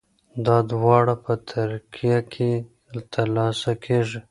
دا 0.45 0.57
دواړه 0.71 1.13
په 1.23 1.33
ترکیه 1.51 2.19
کې 2.33 2.51
ترلاسه 3.13 3.71
کیږي. 3.85 4.19